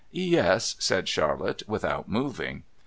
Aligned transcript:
"Yes," 0.09 0.75
said 0.79 1.07
Charlotte, 1.07 1.61
without 1.67 2.09
moving. 2.09 2.63